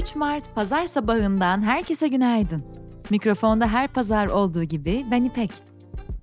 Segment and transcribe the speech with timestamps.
[0.00, 2.64] 3 Mart pazar sabahından herkese günaydın.
[3.10, 5.50] Mikrofonda her pazar olduğu gibi ben İpek.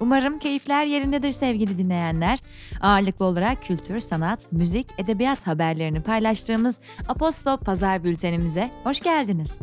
[0.00, 2.38] Umarım keyifler yerindedir sevgili dinleyenler.
[2.80, 9.58] Ağırlıklı olarak kültür, sanat, müzik, edebiyat haberlerini paylaştığımız Apostol Pazar Bültenimize hoş geldiniz.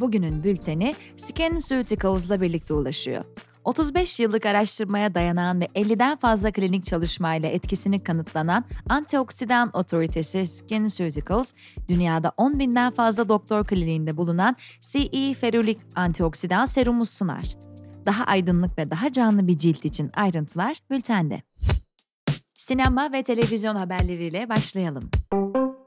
[0.00, 3.24] Bugünün bülteni SkinCeuticals'la birlikte ulaşıyor.
[3.68, 11.52] 35 yıllık araştırmaya dayanan ve 50'den fazla klinik çalışmayla etkisini kanıtlanan antioksidan otoritesi SkinCeuticals,
[11.88, 17.44] dünyada 10 binden fazla doktor kliniğinde bulunan CE ferulik antioksidan serumu sunar.
[18.06, 21.42] Daha aydınlık ve daha canlı bir cilt için ayrıntılar bültende.
[22.54, 25.10] Sinema ve televizyon haberleriyle başlayalım.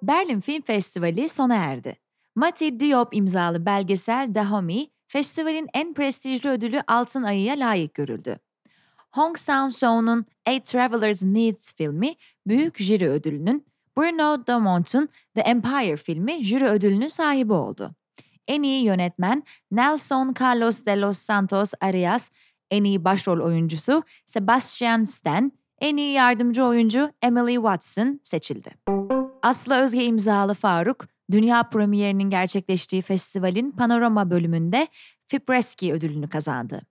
[0.01, 1.97] Berlin Film Festivali sona erdi.
[2.35, 8.37] Mati Diop imzalı belgesel Dahomey, festivalin en prestijli ödülü Altın Ayı'ya layık görüldü.
[9.11, 12.15] Hong Sang-soo'nun A Traveler's Needs filmi
[12.47, 13.65] büyük jüri ödülünün,
[13.97, 17.91] Bruno Dumont'un The Empire filmi jüri ödülünün sahibi oldu.
[18.47, 22.29] En iyi yönetmen Nelson Carlos de los Santos Arias,
[22.69, 28.71] en iyi başrol oyuncusu Sebastian Stan, en iyi yardımcı oyuncu Emily Watson seçildi.
[29.41, 34.87] Aslı Özge imzalı Faruk, dünya premierinin gerçekleştiği festivalin panorama bölümünde
[35.25, 36.81] Fipreski ödülünü kazandı.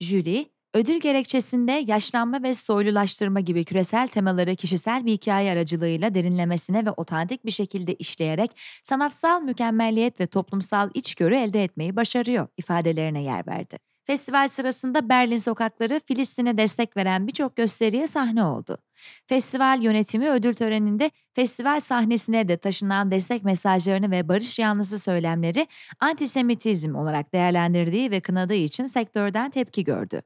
[0.00, 6.90] Jüri, ödül gerekçesinde yaşlanma ve soylulaştırma gibi küresel temaları kişisel bir hikaye aracılığıyla derinlemesine ve
[6.90, 8.50] otantik bir şekilde işleyerek
[8.82, 13.78] sanatsal mükemmelliyet ve toplumsal içgörü elde etmeyi başarıyor ifadelerine yer verdi.
[14.08, 18.78] Festival sırasında Berlin sokakları Filistin'e destek veren birçok gösteriye sahne oldu.
[19.26, 25.66] Festival yönetimi ödül töreninde festival sahnesine de taşınan destek mesajlarını ve barış yanlısı söylemleri
[26.00, 30.22] antisemitizm olarak değerlendirdiği ve kınadığı için sektörden tepki gördü.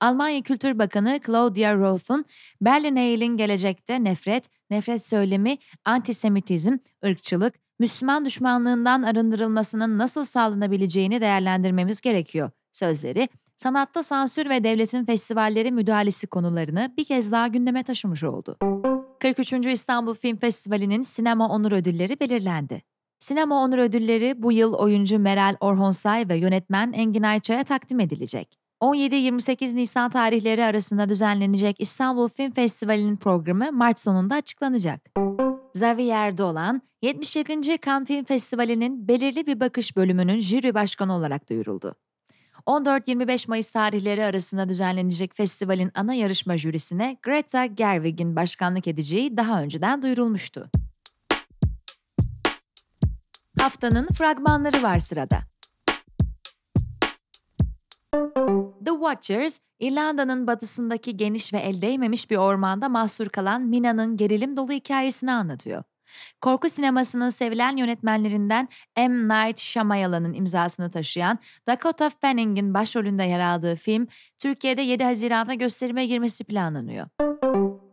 [0.00, 2.24] Almanya Kültür Bakanı Claudia Roth'un
[2.60, 12.50] Berlin Eyl'in gelecekte nefret, nefret söylemi, antisemitizm, ırkçılık, Müslüman düşmanlığından arındırılmasının nasıl sağlanabileceğini değerlendirmemiz gerekiyor
[12.76, 18.56] sözleri, sanatta sansür ve devletin festivalleri müdahalesi konularını bir kez daha gündeme taşımış oldu.
[19.20, 19.52] 43.
[19.52, 22.82] İstanbul Film Festivali'nin sinema onur ödülleri belirlendi.
[23.18, 28.58] Sinema onur ödülleri bu yıl oyuncu Meral Orhonsay ve yönetmen Engin Ayça'ya takdim edilecek.
[28.82, 35.00] 17-28 Nisan tarihleri arasında düzenlenecek İstanbul Film Festivali'nin programı Mart sonunda açıklanacak.
[35.74, 37.78] Xavier Dolan, 77.
[37.86, 41.94] Cannes Film Festivali'nin belirli bir bakış bölümünün jüri başkanı olarak duyuruldu.
[42.66, 50.02] 14-25 Mayıs tarihleri arasında düzenlenecek festivalin ana yarışma jürisine Greta Gerwig'in başkanlık edeceği daha önceden
[50.02, 50.70] duyurulmuştu.
[53.58, 55.38] Haftanın fragmanları var sırada.
[58.84, 64.72] The Watchers, İrlanda'nın batısındaki geniş ve el değmemiş bir ormanda mahsur kalan Mina'nın gerilim dolu
[64.72, 65.82] hikayesini anlatıyor.
[66.40, 69.08] Korku sinemasının sevilen yönetmenlerinden M.
[69.08, 74.06] Night Shyamalan'ın imzasını taşıyan Dakota Fanning'in başrolünde yer aldığı film,
[74.38, 77.06] Türkiye'de 7 Haziran'da gösterime girmesi planlanıyor.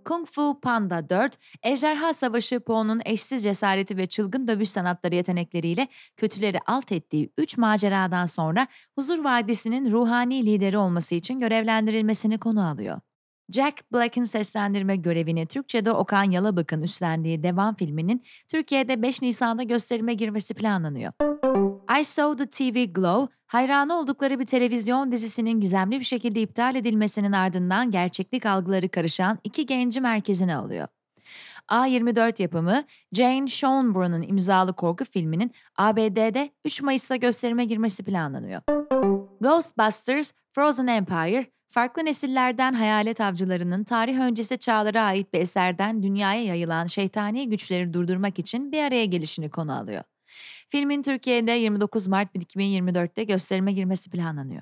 [0.06, 5.88] Kung Fu Panda 4, Ejderha Savaşı Po'nun eşsiz cesareti ve çılgın dövüş sanatları yetenekleriyle
[6.18, 13.00] kötüleri alt ettiği 3 maceradan sonra Huzur Vadisi'nin ruhani lideri olması için görevlendirilmesini konu alıyor.
[13.52, 20.54] Jack Black'in seslendirme görevini Türkçe'de Okan Yalabık'ın üstlendiği devam filminin Türkiye'de 5 Nisan'da gösterime girmesi
[20.54, 21.14] planlanıyor.
[22.00, 27.32] I Saw the TV Glow, hayranı oldukları bir televizyon dizisinin gizemli bir şekilde iptal edilmesinin
[27.32, 30.88] ardından gerçeklik algıları karışan iki genci merkezine alıyor.
[31.70, 32.84] A24 yapımı
[33.14, 38.62] Jane Schonbrun'un imzalı korku filminin ABD'de 3 Mayıs'ta gösterime girmesi planlanıyor.
[39.42, 46.88] Ghostbusters Frozen Empire, farklı nesillerden hayalet avcılarının tarih öncesi çağlara ait bir eserden dünyaya yayılan
[46.88, 50.04] şeytani güçleri durdurmak için bir araya gelişini konu alıyor.
[50.70, 54.62] Filmin Türkiye'de 29 Mart 2024'te gösterime girmesi planlanıyor.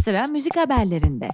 [0.00, 1.28] Sıra müzik haberlerinde.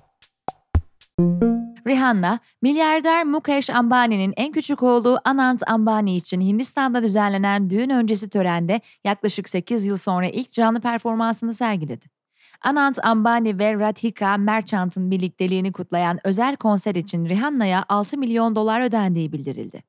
[1.87, 8.81] Rihanna, milyarder Mukesh Ambani'nin en küçük oğlu Anant Ambani için Hindistan'da düzenlenen düğün öncesi törende
[9.05, 12.22] yaklaşık 8 yıl sonra ilk canlı performansını sergiledi.
[12.65, 19.33] Anant Ambani ve Radhika Merchant'ın birlikteliğini kutlayan özel konser için Rihanna'ya 6 milyon dolar ödendiği
[19.33, 19.83] bildirildi.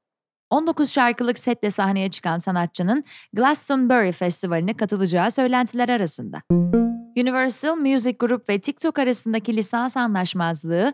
[0.50, 3.04] 19 şarkılık setle sahneye çıkan sanatçının
[3.34, 6.42] Glastonbury Festivali'ne katılacağı söylentiler arasında.
[7.18, 10.94] Universal Music Group ve TikTok arasındaki lisans anlaşmazlığı,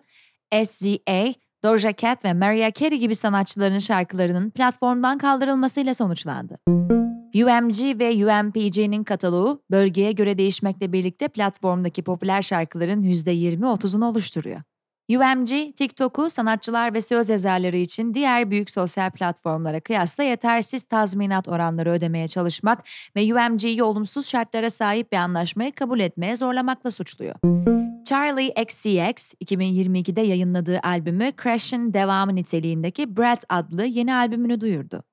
[0.63, 1.33] SZA,
[1.63, 6.59] Doja Cat ve Mariah Carey gibi sanatçıların şarkılarının platformdan kaldırılmasıyla sonuçlandı.
[7.35, 14.61] UMG ve UMPG'nin kataloğu bölgeye göre değişmekle birlikte platformdaki popüler şarkıların %20-30'unu oluşturuyor.
[15.09, 21.89] UMG, TikTok'u sanatçılar ve söz yazarları için diğer büyük sosyal platformlara kıyasla yetersiz tazminat oranları
[21.89, 22.83] ödemeye çalışmak
[23.15, 27.35] ve UMG'yi olumsuz şartlara sahip bir anlaşmayı kabul etmeye zorlamakla suçluyor.
[28.05, 35.03] Charlie XCX 2022'de yayınladığı albümü Crash'ın devamı niteliğindeki Brad adlı yeni albümünü duyurdu.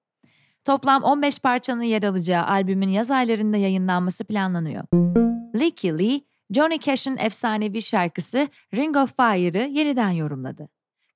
[0.65, 4.85] Toplam 15 parçanın yer alacağı albümün yaz aylarında yayınlanması planlanıyor.
[5.55, 6.21] Licky Lee,
[6.51, 10.69] Johnny Cash'in efsanevi şarkısı Ring of Fire'ı yeniden yorumladı.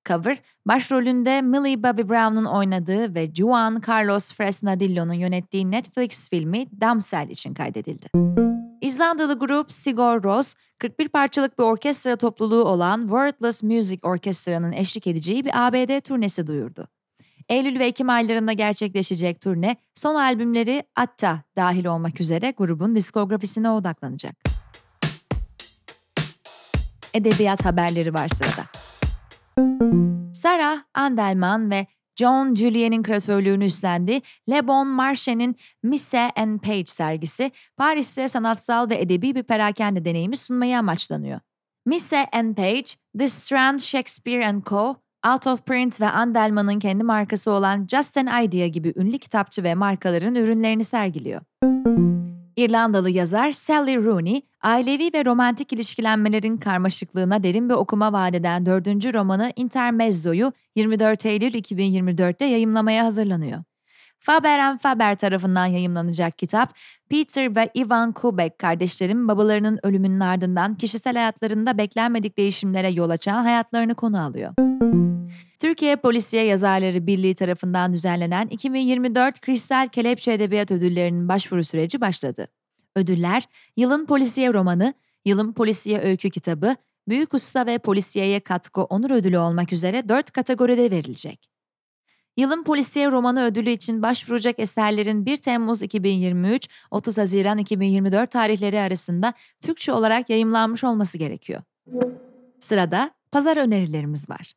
[0.09, 7.55] Cover, başrolünde Millie Bobby Brown'un oynadığı ve Juan Carlos Fresnadillo'nun yönettiği Netflix filmi Damsel için
[7.55, 8.07] kaydedildi.
[8.81, 15.45] İzlandalı grup Sigur Rós, 41 parçalık bir orkestra topluluğu olan Wordless Music Orkestra'nın eşlik edeceği
[15.45, 16.89] bir ABD turnesi duyurdu.
[17.49, 24.50] Eylül ve Ekim aylarında gerçekleşecek turne, son albümleri Atta dahil olmak üzere grubun diskografisine odaklanacak.
[27.15, 28.67] Edebiyat haberleri var sırada.
[30.33, 31.87] Sarah Andelman ve
[32.17, 39.35] John Julien'in küratörlüğünü üstlendiği Le Bon Marche'nin Misse and Page sergisi, Paris'te sanatsal ve edebi
[39.35, 41.41] bir perakende deneyimi sunmayı amaçlanıyor.
[41.87, 42.85] Misse and Page,
[43.19, 44.97] The Strand Shakespeare and Co.,
[45.27, 49.75] Out of Print ve Andelman'ın kendi markası olan Just an Idea gibi ünlü kitapçı ve
[49.75, 51.41] markaların ürünlerini sergiliyor.
[52.61, 59.53] İrlandalı yazar Sally Rooney, ailevi ve romantik ilişkilenmelerin karmaşıklığına derin bir okuma vadeden dördüncü romanı
[59.57, 63.63] Intermezzo'yu 24 Eylül 2024'te yayımlamaya hazırlanıyor.
[64.21, 66.75] Faber Faber tarafından yayımlanacak kitap,
[67.11, 73.95] Peter ve Ivan Kubek kardeşlerin babalarının ölümünün ardından kişisel hayatlarında beklenmedik değişimlere yol açan hayatlarını
[73.95, 74.55] konu alıyor.
[75.59, 82.49] Türkiye Polisiye Yazarları Birliği tarafından düzenlenen 2024 Kristal Kelepçe Edebiyat Ödülleri'nin başvuru süreci başladı.
[82.97, 83.43] Ödüller,
[83.77, 84.95] yılın polisiye romanı,
[85.25, 86.77] yılın polisiye öykü kitabı,
[87.09, 91.60] büyük usta ve polisiyeye katkı onur ödülü olmak üzere dört kategoride verilecek.
[92.41, 99.35] Yılın polisiye romanı ödülü için başvuracak eserlerin 1 Temmuz 2023, 30 Haziran 2024 tarihleri arasında
[99.61, 101.63] Türkçe olarak yayımlanmış olması gerekiyor.
[102.61, 104.53] Sırada pazar önerilerimiz var.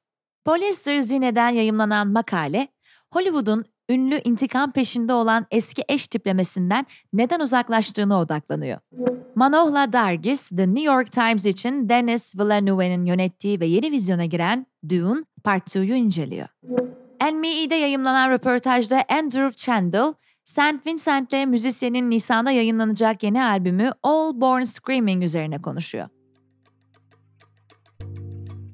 [0.45, 2.67] Polyester Zine'den yayımlanan makale,
[3.11, 8.79] Hollywood'un ünlü intikam peşinde olan eski eş tiplemesinden neden uzaklaştığına odaklanıyor.
[9.35, 15.23] Manohla Dargis, The New York Times için Denis Villeneuve'nin yönettiği ve yeni vizyona giren Dune
[15.43, 16.47] Part 2'yu inceliyor.
[17.31, 20.13] NME'de yayımlanan röportajda Andrew Chandler,
[20.45, 20.87] St.
[20.87, 26.09] Vincent'le müzisyenin Nisan'da yayınlanacak yeni albümü All Born Screaming üzerine konuşuyor.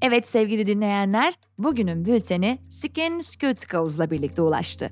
[0.01, 4.91] Evet sevgili dinleyenler, bugünün bülteni Skin Scuticles'la birlikte ulaştı.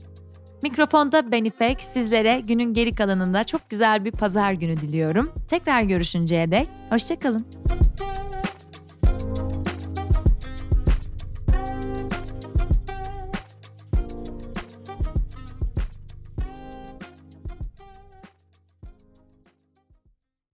[0.64, 5.32] Mikrofonda ben İpek, sizlere günün geri kalanında çok güzel bir pazar günü diliyorum.
[5.50, 7.46] Tekrar görüşünceye dek, hoşçakalın.